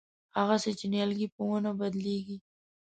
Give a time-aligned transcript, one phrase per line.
[0.39, 2.37] هغسې چې نیالګی په ونې بدلېږي.